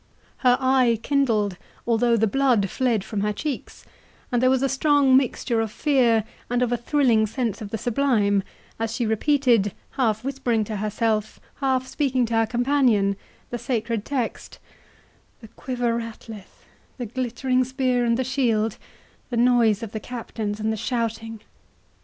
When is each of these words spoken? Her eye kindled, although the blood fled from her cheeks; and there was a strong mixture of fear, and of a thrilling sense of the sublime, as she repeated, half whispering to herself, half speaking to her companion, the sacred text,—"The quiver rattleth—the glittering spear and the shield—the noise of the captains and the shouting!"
Her 0.37 0.57
eye 0.59 0.99
kindled, 1.03 1.57
although 1.85 2.17
the 2.17 2.25
blood 2.25 2.71
fled 2.71 3.03
from 3.03 3.21
her 3.21 3.31
cheeks; 3.31 3.85
and 4.31 4.41
there 4.41 4.49
was 4.49 4.63
a 4.63 4.67
strong 4.67 5.15
mixture 5.15 5.61
of 5.61 5.71
fear, 5.71 6.23
and 6.49 6.63
of 6.63 6.71
a 6.71 6.75
thrilling 6.77 7.27
sense 7.27 7.61
of 7.61 7.69
the 7.69 7.77
sublime, 7.77 8.41
as 8.79 8.95
she 8.95 9.05
repeated, 9.05 9.73
half 9.91 10.23
whispering 10.23 10.63
to 10.63 10.77
herself, 10.77 11.39
half 11.57 11.85
speaking 11.85 12.25
to 12.25 12.33
her 12.33 12.47
companion, 12.47 13.15
the 13.51 13.59
sacred 13.59 14.03
text,—"The 14.03 15.49
quiver 15.49 15.95
rattleth—the 15.95 17.05
glittering 17.05 17.63
spear 17.63 18.03
and 18.03 18.17
the 18.17 18.23
shield—the 18.23 19.37
noise 19.37 19.83
of 19.83 19.91
the 19.91 19.99
captains 19.99 20.59
and 20.59 20.73
the 20.73 20.77
shouting!" 20.77 21.41